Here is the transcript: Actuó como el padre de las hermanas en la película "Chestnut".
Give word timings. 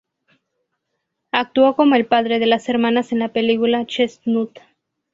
Actuó 1.31 1.75
como 1.75 1.93
el 1.93 2.07
padre 2.07 2.39
de 2.39 2.47
las 2.47 2.67
hermanas 2.69 3.11
en 3.11 3.19
la 3.19 3.31
película 3.31 3.85
"Chestnut". 3.85 4.57